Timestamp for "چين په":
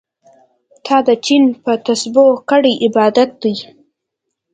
1.25-1.73